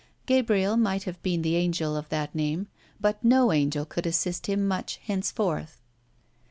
Gabriel 0.25 0.77
might 0.77 1.03
have 1.03 1.21
been 1.21 1.43
the 1.43 1.55
angel 1.55 1.95
of 1.95 2.09
that 2.09 2.33
name, 2.33 2.65
but 2.99 3.23
no 3.23 3.53
angel 3.53 3.85
could 3.85 4.07
assist 4.07 4.47
him 4.47 4.67
much 4.67 4.95
henceforth. 5.03 5.79